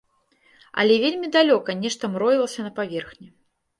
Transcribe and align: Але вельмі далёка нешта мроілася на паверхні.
Але 0.83 0.95
вельмі 1.03 1.27
далёка 1.37 1.77
нешта 1.85 2.11
мроілася 2.15 2.59
на 2.69 2.73
паверхні. 2.81 3.27